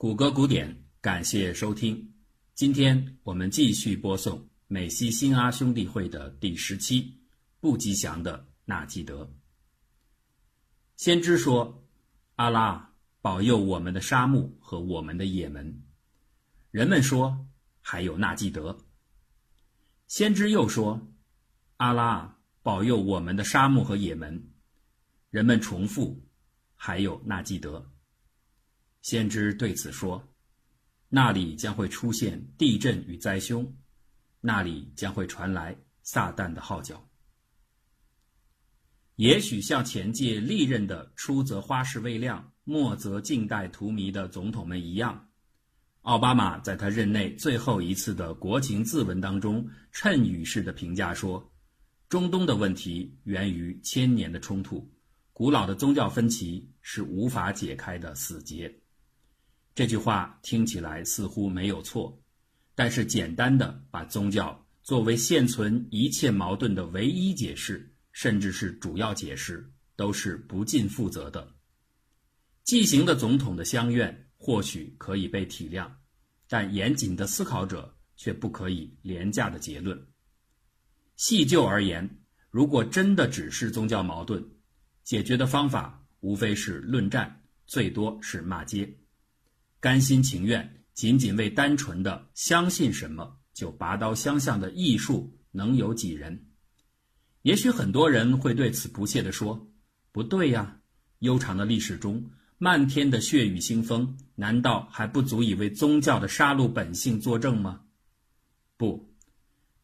[0.00, 2.14] 谷歌古典，感谢收听。
[2.54, 7.20] 今天我们继续播送美西新阿兄弟会的第十期，
[7.60, 9.30] 不吉祥的纳吉德。
[10.96, 11.84] 先知说
[12.36, 15.82] ：“阿拉保佑我们的沙漠和我们的也门。”
[16.72, 17.46] 人们说
[17.82, 18.78] ：“还有纳吉德。”
[20.08, 21.12] 先知又说
[21.76, 24.50] ：“阿拉保佑我们的沙漠和也门。”
[25.28, 26.26] 人们重复
[26.74, 27.92] ：“还有纳吉德。”
[29.02, 30.22] 先知对此说
[31.08, 33.74] ：“那里将会出现地震与灾凶，
[34.40, 37.06] 那里将会传来撒旦的号角。
[39.16, 45.28] 也许像前届历任的出则花式未亮，末则静待荼蘼的总统们一样，
[46.02, 51.52] 奥巴马在他任内最后一次的国情咨文当中，谶语式的评价说：
[52.08, 54.90] 中东的问题源于千年的冲突，
[55.32, 58.74] 古老的宗教分歧是无法解开的死结。”
[59.74, 62.20] 这句话听起来似乎没有错，
[62.74, 71.54] 但是简单的把宗教作为现存一切矛盾的唯一解释，甚至是主要解释，都是不尽负责的。
[72.64, 75.90] 既行的总统的相愿或许可以被体谅，
[76.48, 80.06] 但严谨的思考者却不可以廉价的结论。
[81.16, 82.18] 细究而言，
[82.50, 84.44] 如果真的只是宗教矛盾，
[85.04, 88.99] 解决的方法无非是论战，最多是骂街。
[89.80, 96.48] 甘心情愿，仅仅为单纯的相信什么就拔刀相向的艺术，能有几人？
[97.42, 99.72] 也许很多人会对此不屑地说
[100.12, 100.78] ：“不对呀，
[101.20, 107.80] 悠长的历史中，漫天的血雨腥风，难道还不足以为宗教的杀戮本性作证吗？”
[108.76, 109.10] 不，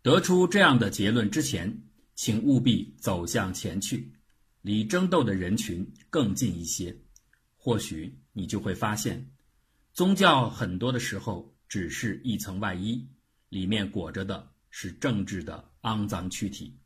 [0.02, 1.82] 得出这样的结论之前，
[2.14, 4.12] 请务必走向前去，
[4.60, 6.94] 离争斗的人群更近一些，
[7.56, 9.30] 或许你就会发现。
[9.96, 13.08] 宗教很多的时候只是一层外衣，
[13.48, 16.78] 里面裹着的是政治的肮脏躯体。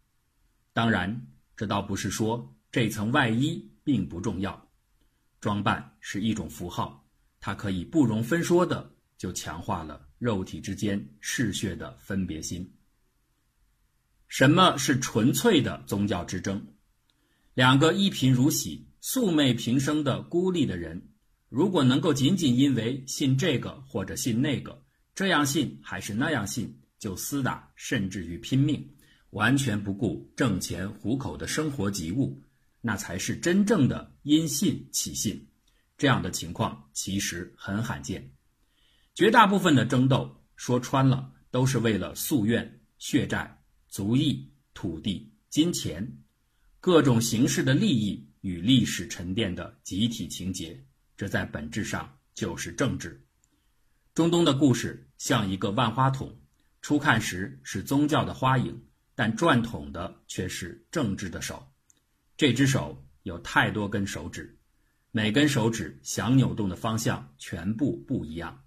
[0.72, 1.26] 当然，
[1.56, 4.70] 这倒不是说这层外衣并不重要，
[5.40, 7.04] 装扮是一种符号，
[7.40, 12.72] 它可以不容分说的就强化了肉体之间嗜血的分别心。
[14.28, 16.64] 什么是纯粹的宗教之争？
[17.54, 21.08] 两个一贫如洗、素昧平生的孤立的人。
[21.50, 24.82] 如果能够仅仅因为信这个或者信那个，
[25.16, 28.88] 这样信还是那样信就厮打，甚至于拼命，
[29.30, 32.40] 完全不顾挣钱糊口的生活急务，
[32.80, 35.44] 那才是真正的因信起信。
[35.98, 38.30] 这样的情况其实很罕见。
[39.12, 46.16] 绝大部分的争斗，说穿了都是为了夙愿、血债、族裔、土地、金钱，
[46.78, 50.80] 各种形式的利益与历史沉淀的集体情节。
[51.20, 53.22] 这在本质上就是政治。
[54.14, 56.34] 中东的故事像一个万花筒，
[56.80, 58.82] 初看时是宗教的花影，
[59.14, 61.70] 但转筒的却是政治的手。
[62.38, 64.58] 这只手有太多根手指，
[65.10, 68.64] 每根手指想扭动的方向全部不一样，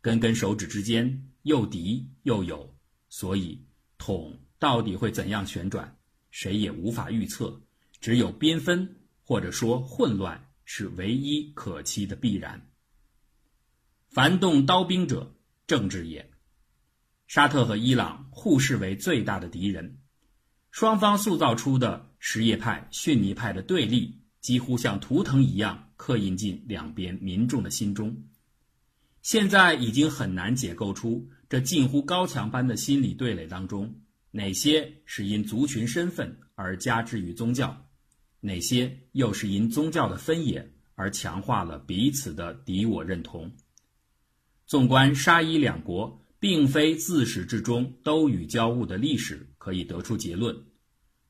[0.00, 2.76] 根根手指之间又敌又友，
[3.10, 3.64] 所以
[3.96, 5.96] 筒到底会怎样旋转，
[6.32, 7.62] 谁也无法预测。
[8.00, 10.48] 只有缤纷，或者说混乱。
[10.74, 12.66] 是唯一可期的必然。
[14.08, 16.30] 凡动刀兵者，政治也。
[17.26, 19.98] 沙特和伊朗互视为最大的敌人，
[20.70, 28.24] 双方塑造出的什叶派、逊尼派的对立，几乎像图腾一样刻印进两边民众的心中。
[29.20, 34.00] 现在已经很难解构出这近乎高墙般的心理对垒当中，
[34.30, 37.86] 哪些是因族群身份而加之于宗教。
[38.44, 43.50] 哪些又是因宗教的分野而强化了彼此的敌我认同？
[44.66, 50.56] 纵观沙伊两国并非自始至终都与交恶的历史，可以得出结论：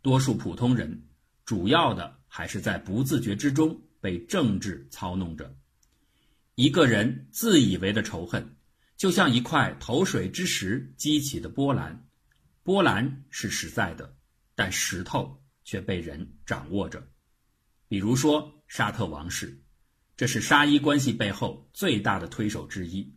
[0.00, 1.02] 多数普通人，
[1.44, 5.54] 主要的还是在不自觉之中被政治操弄着。
[6.54, 8.56] 一个人自以为的仇恨，
[8.96, 12.06] 就像一块投水之石激起的波澜，
[12.62, 14.16] 波澜是实在的，
[14.54, 15.41] 但石头。
[15.64, 17.06] 却被人掌握着，
[17.88, 19.62] 比如说沙特王室，
[20.16, 23.14] 这是沙伊关系背后最大的推手之一。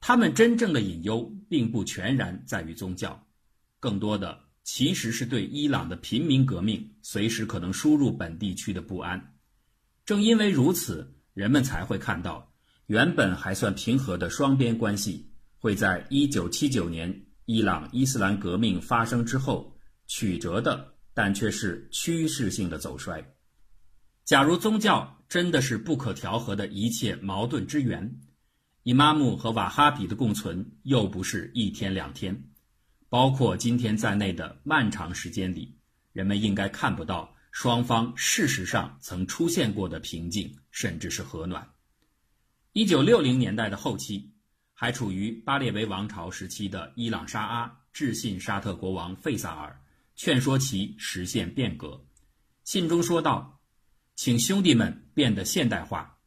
[0.00, 3.26] 他们真正的隐忧并不全然在于宗教，
[3.78, 9.36] 更多的其实是对伊朗的平民革命随时可能输入本地区的不安。
[10.04, 12.52] 正因为如此，人们才会看到，
[12.86, 19.76] 原本还算平和的双边关系，会在1979年伊朗伊斯兰革命发生之后
[20.06, 20.94] 曲折的。
[21.22, 23.22] 但却是趋势性的走衰。
[24.24, 28.10] 假如宗教真的是不可调和的一切矛盾之源，
[28.84, 32.42] 伊玛目和瓦哈比的共存又不是一天两天，
[33.10, 35.76] 包括今天在内的漫长时间里，
[36.14, 41.68] 人们应该看不到双方事实上曾出现过的平静，甚至是和暖。
[42.72, 44.32] 一九六零年代的后期，
[44.72, 49.78] 还处于巴列维王朝时期的伊朗沙阿致信沙特国王费萨尔，
[50.22, 52.04] 劝说其实现变革。
[52.62, 53.58] 信中说道
[54.16, 56.18] ：“请兄弟们变得现代化，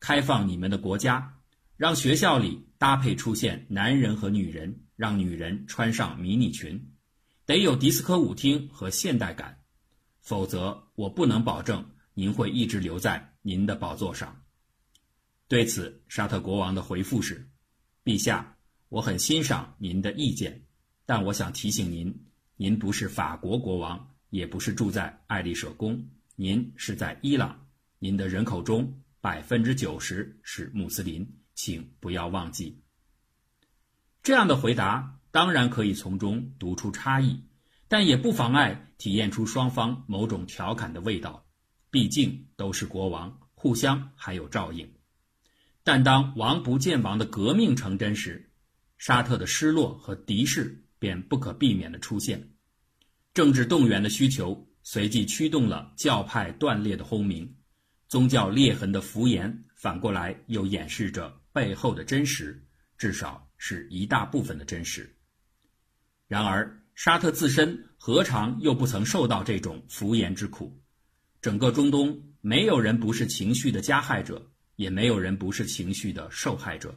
[0.00, 1.38] 开放你们的国家，
[1.76, 6.90] 让学校里搭配出现男人和女人，让女人穿上迷你裙，
[7.44, 9.62] 得有迪斯科舞厅和现代感，
[10.22, 14.42] 否则我不能保证您会一直留在您的宝座上。”
[15.46, 17.48] 对此，沙特国王的回复是
[18.02, 18.56] ：“陛下，
[18.88, 20.66] 我很欣赏您的意见，
[21.04, 22.25] 但我想提醒您，
[22.58, 27.66] 您不是法国国王，也不是住在爱丽舍宫，您是在伊朗，
[27.98, 32.82] 您的人口中百分之九十是穆斯林，请不要忘记。”
[34.24, 37.44] 这样的回答当然可以从中读出差异，
[37.88, 41.46] 但也不妨碍体验出双方某种调侃的味道，
[41.90, 44.90] 毕竟都是国王，互相还有照应。
[45.84, 48.50] 但当王不见王的革命成真时，
[48.96, 52.50] 沙特的失落和敌视便不可避免地出现，
[53.34, 57.56] 政治动员的需求随即驱动了教派断裂的轰鸣，
[58.08, 62.66] 宗教裂痕的浮言反过来又掩饰着背后的真实，
[62.98, 65.16] 至少是一大部分的真实。
[66.28, 70.80] 然而，沙特自身何尝又不曾受到这种浮言之苦？
[71.40, 74.50] 整个中东没有人不是情绪的加害者。
[74.76, 76.94] 也没有人不是情绪的受害者。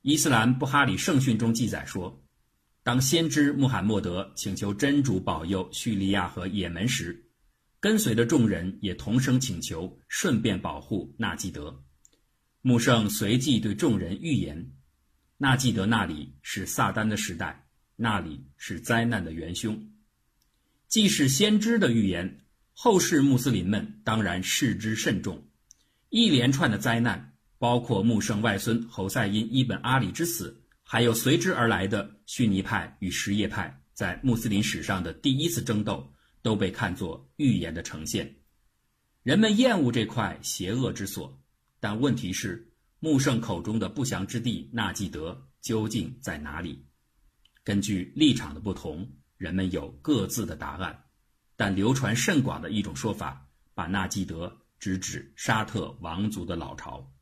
[0.00, 2.24] 伊斯兰布哈里圣训中记载说，
[2.82, 7.26] 当先知穆罕默德请求真主保佑叙利亚和也门时，
[7.78, 11.84] 跟随的众人也同声请求，顺便保护纳吉德。
[12.62, 14.72] 穆圣随即对众人预言，
[15.36, 17.66] 纳吉德那里是撒旦的时代，
[17.96, 19.90] 那里是灾难的元凶。
[20.88, 22.40] 既是先知的预言，
[22.72, 25.46] 后世穆斯林们当然视之甚重。
[26.08, 30.59] 一连串的灾难，包括穆圣外孙侯赛因伊本阿里之死，
[30.92, 38.34] 还有随之而来的逊尼派与什叶派在穆斯林史上的第一次争斗，都被看作预言的呈现。
[39.22, 41.40] 人们厌恶这块邪恶之所，
[41.78, 46.84] 但问题是，穆圣口中的不祥之地纳季德究竟在哪里？
[47.62, 51.04] 根据立场的不同，人们有各自的答案，
[51.54, 54.60] 但流传甚广的一种说法，把纳季德。
[54.80, 57.12] 直指沙特王族的老巢。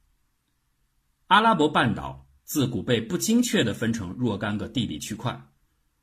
[1.27, 5.39] 阿拉伯半岛自古被不精确地分成若干个地理区块。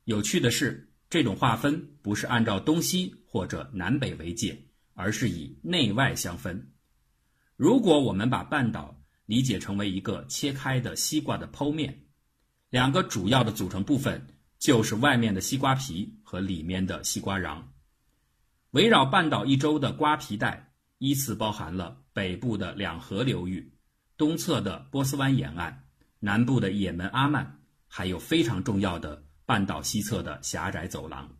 [0.04, 4.56] 有趣的是，这种划分不是按照东西或者南北为界，
[4.94, 6.72] 而是以内外相分。
[7.56, 12.06] 如果我们把半岛理解成为一个切开的西瓜的剖面，
[12.70, 14.24] 两个主要的组成部分
[14.60, 17.60] 就是外面的西瓜皮和里面的西瓜瓤。
[18.70, 20.62] 围绕半岛一周的瓜皮带。
[20.98, 23.70] 依次包含了北部的两河流域、
[24.16, 25.85] 东侧的波斯湾沿岸、
[26.26, 27.46] 南部的也门阿曼，
[27.86, 31.30] 还有非常重要的半岛西侧的狭窄走廊。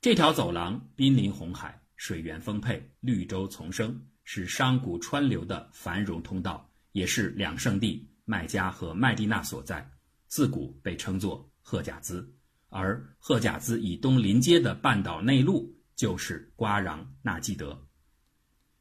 [0.00, 9.88] 这条走廊濒临红海，水源丰沛，绿洲丛生，是商贾川流的繁荣通道，也是两圣地麦加和麦地那所在。
[10.26, 12.28] 自古被称作赫贾兹，
[12.70, 17.86] 而赫贾兹以东临街的半岛内陆就是瓜壤纳基德。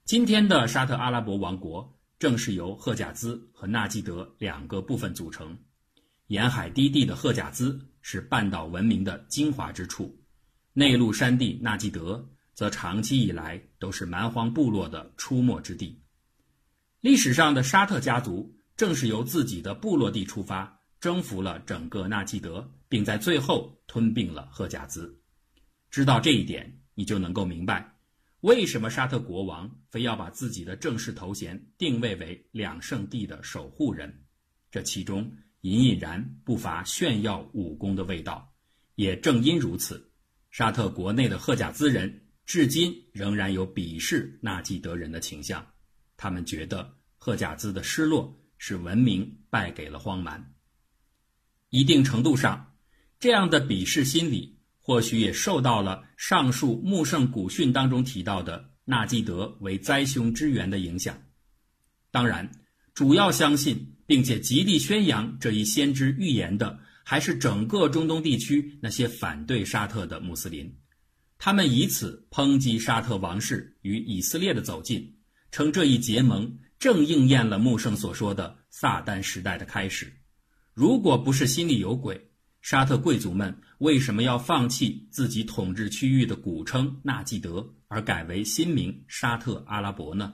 [0.03, 5.58] 今天的沙特阿拉伯王国正是由赫贾兹和纳吉德两个部分组成。
[6.28, 10.16] 沿海低地的赫贾兹是半岛文明的精华之处，
[10.72, 12.24] 内陆山地纳吉德
[12.54, 16.00] 则长期以来都是蛮荒部落的出没之地。
[17.00, 25.20] 历史上的沙特家族正是由自己的部落地出发，征服了整个纳吉德，并在最后吞并了赫贾兹。
[25.90, 27.96] 知道这一点，你就能够明白。
[28.41, 34.25] 为什么沙特国王非要把自己的正式头衔定位为两圣地的守护人？
[34.71, 35.31] 这其中
[35.62, 38.51] 隐隐然不乏炫耀武功的味道。
[38.95, 40.12] 也正因如此，
[40.50, 45.65] 沙特国内的赫贾兹人至今仍然有鄙视纳吉德人的倾向。
[46.17, 50.53] 他们觉得赫贾兹的失落是文明败给了荒蛮。
[51.69, 52.75] 一定程度上，
[53.19, 54.61] 这样的鄙视心理。
[54.81, 61.17] 或许也受到了上述穆圣古训当中提到的纳基德为灾凶之源的影响。
[62.09, 62.51] 当然，
[62.93, 70.75] 主要相信并且极力宣扬这一先知预言的，还是整个中东地区那些反对沙特的穆斯林。
[71.38, 75.15] 他们以此抨击沙特王室与以色列的走近，
[75.51, 80.11] 称这一结盟正应验了穆圣所说的撒旦时代的开始。
[80.73, 82.30] 如果不是心里有鬼，
[82.62, 90.32] 沙特贵族们为什么要放弃自己统治区域的古称纳吉德，而改为新名沙特阿拉伯呢？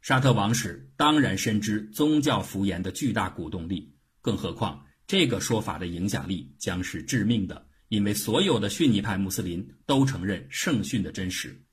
[0.00, 11.64] 沙特王室当然深知宗教福言的巨大鼓动力，更何况这个说法的影响力将是致命的，因为所有的逊尼派穆斯林都承认圣训的真实。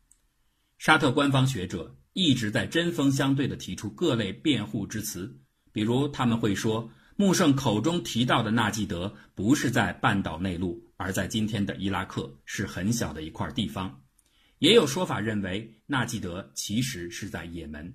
[0.78, 5.40] 沙特官方学者一直在针锋相对地提出各类辩护之词，
[5.72, 6.88] 比如他们会说。
[7.16, 14.02] 穆圣口中提到的纳吉德不是在半岛内陆，而在今天的伊拉克，是很小的一块地方。
[14.58, 17.94] 也有说法认为纳吉德其实是在也门。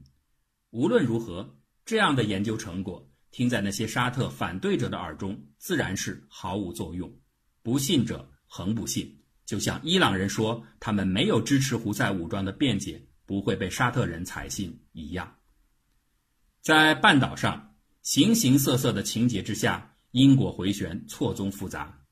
[0.70, 7.12] 无论如何，这样的研究成果听在那些沙特反对者的耳中，自然是毫无作用。
[7.62, 15.36] 不信者恒不信，就像伊朗人说他们没有支持胡塞武装的辩解不会被沙特人采信一样。
[16.60, 17.67] 在半岛上。
[18.08, 22.06] 形形色色的情节之下，因果回旋，错综复杂。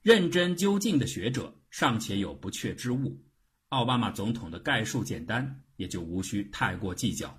[0.00, 3.22] 认真究竟的学者尚且有不确之物，
[3.68, 7.38] 奥巴马总统的概述简单，也就无需太过计较。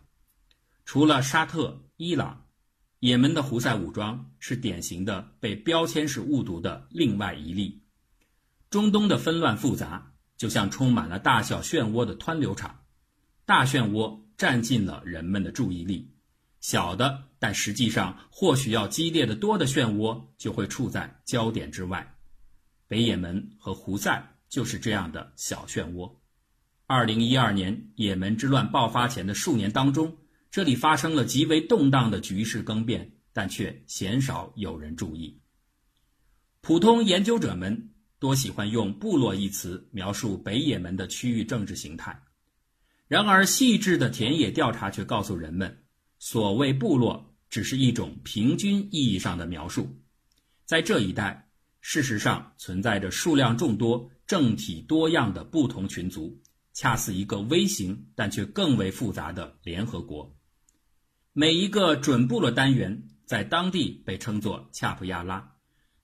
[0.85, 2.45] 除了沙特、伊朗、
[2.99, 7.81] 也门的胡塞武装是典型的被标签式误读的另外一例。
[8.69, 12.79] 中东的纷乱复杂，就像充满了大小漩涡的湍流场，
[13.43, 16.13] 大漩涡占尽了人们的注意力。
[16.69, 22.17] 小的，但实际上或许要激烈的多的漩涡就会处在焦点之外。
[22.89, 26.13] 北也门和胡塞就是这样的小漩涡。
[26.85, 30.17] 二零一二年也门之乱爆发前的数年当中，
[30.51, 35.39] 这里发生了极为动荡的局势更变，但却鲜少有人注意。
[36.59, 42.21] 普通研究者们多喜欢用“部落”一词描述北也门的区域政治形态，
[43.07, 45.85] 然而细致的田野调查却告诉人们。
[46.19, 49.97] 所谓部落，只是一种平均意义上的描述。
[50.65, 56.41] 在这一带，事实上存在着数量众多、政体多样的不同群族，
[56.73, 60.35] 恰似一个微型但却更为复杂的联合国。
[61.33, 65.53] 每一个准部落单元在当地被称作恰普亚拉，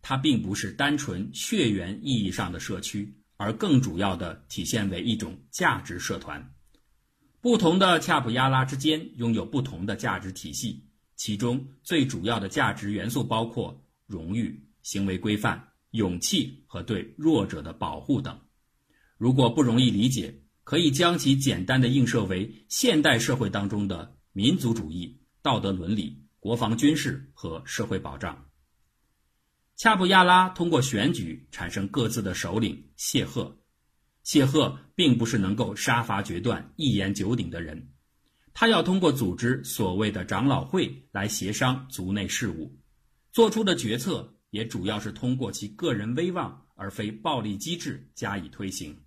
[0.02, 6.54] 它并不是单纯血缘意义上的社区，而更主要的体现为一种价值社团。
[7.44, 10.82] 不同的恰普亚拉之间拥有不同的价值体系，
[11.18, 18.40] 其中最主要的价值元素包括荣誉、行为规范、勇气和对弱者的保护等。
[19.18, 20.34] 如果不容易理解，
[20.64, 28.42] 可以将其简单的映射为现代社会当中的民族主义、道德伦理、国防军事和社会保障。
[29.76, 33.54] 恰普亚拉通过选举产生各自的首领谢赫。
[34.24, 37.90] 谢赫并不是能够杀伐决断、一言九鼎的人，
[38.54, 42.74] 他要通过组织所谓的长老会来协商族内事务，
[43.32, 48.98] 做出的决策也主要是通过其个人威望而非暴力机制加以推行。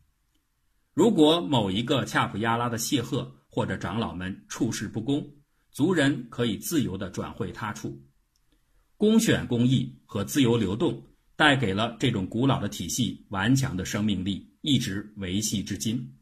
[0.92, 5.26] 如果某一个恰普亚拉的谢赫或者长老们处事不公，
[5.70, 8.02] 族人可以自由地转会他处。
[8.96, 11.02] 公选公议和自由流动
[11.36, 14.50] 带给了这种古老的体系顽强的生命力。
[14.62, 16.12] 一直维系至今，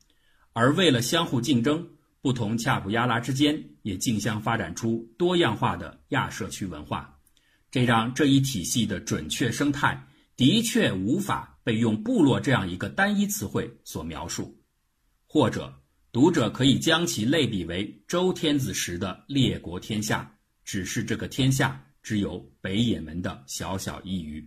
[0.52, 1.88] 而为了相互竞争，
[2.21, 7.18] 不同恰普亚拉之间也竞相发展出多样化的亚社区文化，
[7.71, 10.06] 这让这一体系的准确生态
[10.37, 14.62] 的确无法被用“部落”这样一个单一词汇所描述，
[15.26, 15.75] 或者
[16.12, 24.47] 读者可以将其类比为周天子时的列国天下，只是这个天下只有北也门的小小一隅。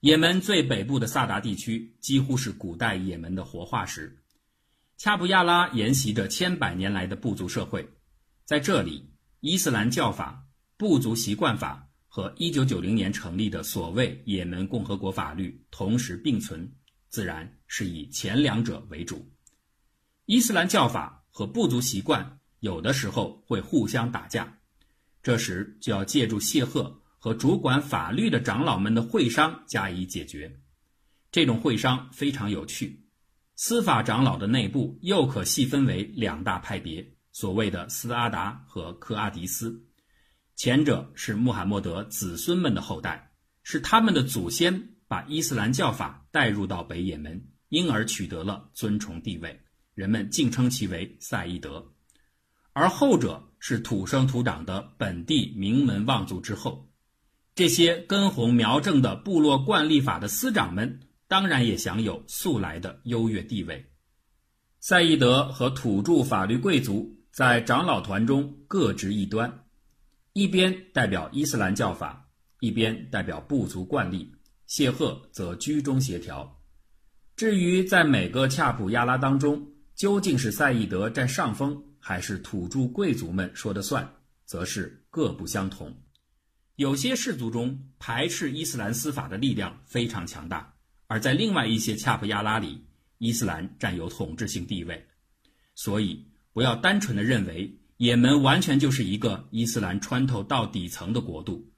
[0.00, 4.16] 也门最北部的萨达地区几乎是古代也门的活化石。
[4.96, 7.86] 恰布亚拉沿袭着千百年来的部族社会，
[8.44, 16.70] 在这里，伊斯兰教法、部族习惯法和1990年成立的所谓也门共和国法律同时并存，
[17.08, 19.26] 自然是以前两者为主。
[20.26, 24.58] 伊斯兰教法和部族习惯有的时候会互相打架，
[25.22, 26.99] 这时就要借助谢赫。
[27.22, 30.58] 和主管法律的长老们的会商加以解决，
[31.30, 33.04] 这种会商非常有趣。
[33.56, 39.86] 司法长老的内部又可细分为两大派别，所谓的斯阿达和科阿迪斯。
[40.56, 49.60] 前者是穆罕默德子孙们的后代，是他们的祖先把伊斯兰教法带入到北也门，因而取得了尊崇地位，
[49.94, 51.86] 人们竟称其为赛义德。
[52.72, 56.89] 而后者是土生土长的本地名门望族之后。
[57.54, 63.84] 这些根红苗正的部落惯例法的司长们，当然也享有素来的优越地位。
[64.80, 69.64] 赛义德和土著法律贵族在长老团中各执一端，
[70.32, 72.28] 一边代表伊斯兰教法，
[72.60, 74.32] 一边代表部族惯例。
[74.66, 76.62] 谢赫则居中协调。
[77.36, 79.66] 至于在每个恰普亚拉当中，
[79.96, 84.08] 究竟是赛义德占上风，还是土著贵族们说的算，
[84.46, 85.92] 则是各不相同。
[86.80, 90.72] 有些氏族中排斥伊斯兰司法的力量非常强大，
[91.08, 92.82] 而在另外一些恰普亚拉里，
[93.18, 95.06] 伊斯兰占有统治性地位。
[95.74, 101.70] 所以，不要单纯的认为也门完全就是一个伊斯兰穿透到底层的国度。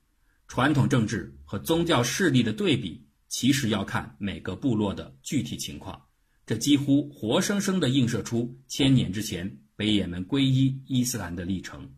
[0.46, 6.00] 传统政治和宗教势力的对比，其实要看每个部落的具体情况。
[6.46, 11.90] 这几乎活生生地映射出千年之前北也门皈依伊斯兰的历程。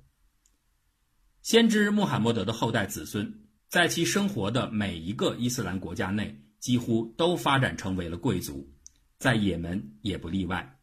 [1.45, 3.31] 先知穆罕默德的后代子孙，
[3.69, 8.73] 在其生活的每一个伊斯兰国家内，几乎都发展成为了贵族，
[9.19, 10.79] 在也门也不例外。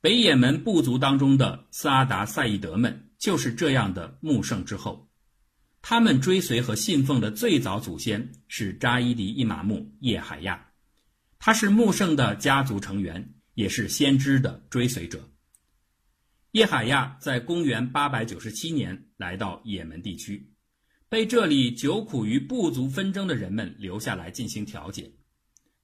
[0.00, 5.10] 北也门部族当中的斯阿达赛义德们，就是这样的穆圣之后。
[5.82, 10.68] 他们追随和信奉的最早祖先是扎伊迪伊玛目叶海亚，
[11.38, 15.28] 他是穆圣的家族成员，也是先知的追随者。
[16.56, 20.54] 叶海亚在公元897年来到也门地区，
[21.06, 25.12] 被这里久苦于部族纷争的人们留下来进行调解。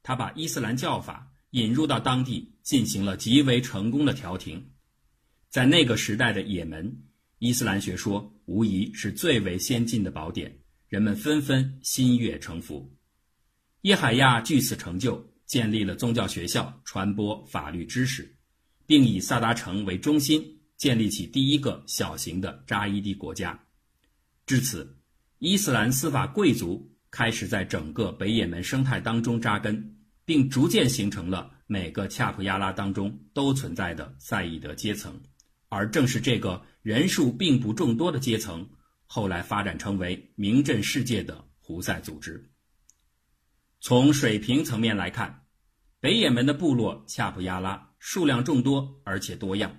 [0.02, 4.66] 他把伊斯兰教法引入到当地，进行了极为成功的调停。
[5.50, 6.90] 在那个时代的也门。
[7.38, 12.90] 伊斯兰学说无疑是最为先进的宝典，人们纷纷心悦诚服。
[13.82, 18.34] 叶海亚据此成就，建立了宗教学校，传播法律知识，
[18.86, 23.56] 并以萨达城为中心，建立起第一个小型的扎伊蒂国家。
[24.46, 24.98] 至此，
[25.38, 35.22] 伊斯兰司法贵族开始在整个北也门生态当中扎根，并逐渐形成了每个恰普亚拉当中都存在的赛义德阶层。
[35.68, 38.68] 而正是这个人数并不众多的阶层，
[39.06, 42.50] 后来发展成为名震世界的胡塞组织。
[43.78, 45.44] 从水平层面来看，
[46.00, 49.70] 北也门的部落恰普亚拉数量众多而且多样；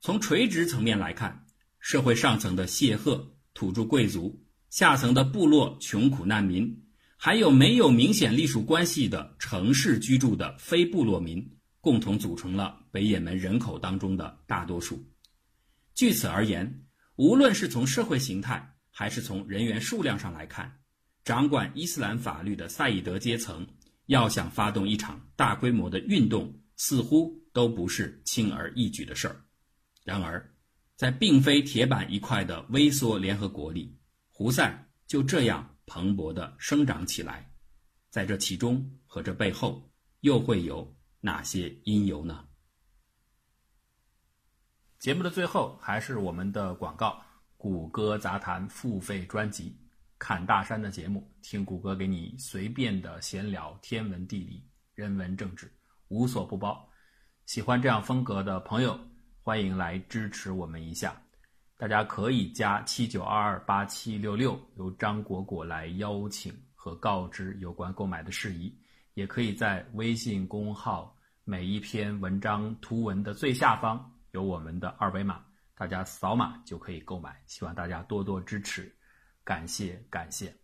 [0.00, 1.46] 从垂直层面来看，
[1.80, 6.84] 社会上层的谢赫土著贵族，下层的部落穷苦难民，
[7.16, 11.54] 还有没有明显隶属关系的城市居住的非部落民。
[11.80, 15.02] 共同组成了北也门人口当中的大多数。
[15.94, 16.84] 据此而言，
[17.14, 20.80] 无论是从社会形态还是从人员数量上来看，
[21.24, 23.66] 掌管伊斯兰法律的赛义德阶层
[24.06, 29.40] 要想发动一场大规模的运动，似乎都不是轻而易举的事儿。
[30.08, 30.54] 然而，
[30.96, 33.94] 在并非铁板一块的微缩联合国里，
[34.30, 37.52] 胡塞就这样蓬勃地生长起来。
[38.08, 40.96] 在这其中和这背后，又会有。
[41.20, 42.46] 哪些因由呢？
[45.00, 47.20] 节目的最后还是我们的广告：
[47.56, 49.70] 谷歌杂谈付费专辑
[50.16, 55.68] 《侃大山》的节目，听谷歌给你随便的闲聊天文地理、人文政治，
[56.06, 56.88] 无所不包。
[57.46, 58.96] 喜欢这样风格的朋友，
[59.48, 61.16] 欢迎来支持我们一下。
[61.78, 68.70] 大家可以加七九二二八七六六，由张果果来邀请和告知有关购买的事宜。
[69.14, 75.42] 也可以在微信公号每一篇文章图文的最下方有我们的二维码，
[75.74, 77.34] 大家扫码就可以购买。
[77.46, 78.94] 希望大家多多支持，
[79.44, 80.54] 感谢感谢。